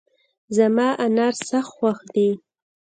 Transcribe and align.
زما 0.55 0.87
انار 1.05 1.33
سخت 1.49 1.71
خوښ 1.75 1.99
دي 2.13 2.29